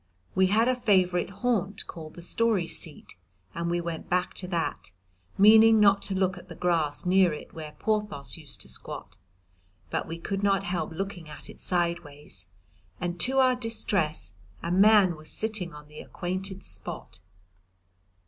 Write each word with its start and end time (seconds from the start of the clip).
We 0.33 0.47
had 0.47 0.67
a 0.67 0.73
favourite 0.75 1.29
haunt, 1.29 1.85
called 1.85 2.15
the 2.15 2.23
Story 2.23 2.65
seat, 2.67 3.17
and 3.53 3.69
we 3.69 3.79
went 3.79 4.09
back 4.09 4.33
to 4.41 4.47
that, 4.47 4.91
meaning 5.37 5.79
not 5.79 6.01
to 6.01 6.15
look 6.15 6.39
at 6.39 6.47
the 6.49 6.55
grass 6.55 7.05
near 7.05 7.33
it 7.33 7.53
where 7.53 7.73
Porthos 7.77 8.35
used 8.35 8.61
to 8.61 8.67
squat, 8.67 9.17
but 9.91 10.07
we 10.07 10.17
could 10.17 10.41
not 10.41 10.63
help 10.63 10.91
looking 10.91 11.29
at 11.29 11.51
it 11.51 11.59
sideways, 11.61 12.47
and 12.99 13.19
to 13.19 13.37
our 13.37 13.53
distress 13.53 14.33
a 14.63 14.71
man 14.71 15.15
was 15.17 15.29
sitting 15.29 15.71
on 15.71 15.87
the 15.87 15.99
acquainted 15.99 16.63
spot. 16.63 17.19